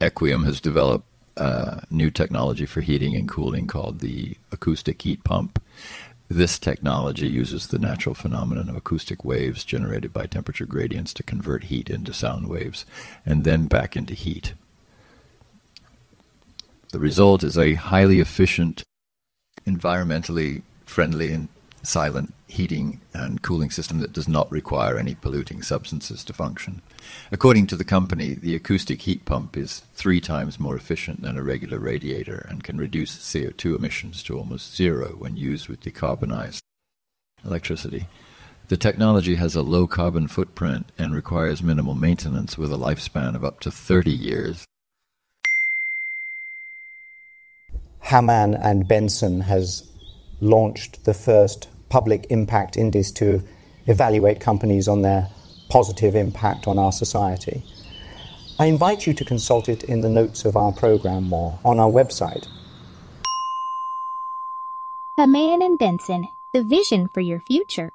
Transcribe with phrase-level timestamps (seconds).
[0.00, 1.06] Equium has developed
[1.36, 5.62] uh, new technology for heating and cooling called the acoustic heat pump.
[6.28, 11.64] This technology uses the natural phenomenon of acoustic waves generated by temperature gradients to convert
[11.64, 12.86] heat into sound waves
[13.26, 14.54] and then back into heat.
[16.92, 18.84] The result is a highly efficient,
[19.66, 21.48] environmentally friendly, and
[21.82, 26.82] silent heating and cooling system that does not require any polluting substances to function.
[27.32, 31.42] According to the company, the acoustic heat pump is three times more efficient than a
[31.42, 36.60] regular radiator and can reduce CO2 emissions to almost zero when used with decarbonized
[37.44, 38.06] electricity.
[38.68, 43.44] The technology has a low carbon footprint and requires minimal maintenance with a lifespan of
[43.44, 44.64] up to 30 years.
[48.02, 49.89] Hamann and Benson has
[50.40, 53.42] launched the first public impact index to
[53.86, 55.28] evaluate companies on their
[55.68, 57.62] positive impact on our society.
[58.58, 61.90] I invite you to consult it in the notes of our program or on our
[61.90, 62.46] website.
[65.16, 67.92] Hamann and Benson, the vision for your future.